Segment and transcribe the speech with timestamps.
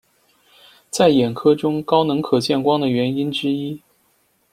[0.89, 3.81] 在眼科中，高能可见光的原因之一。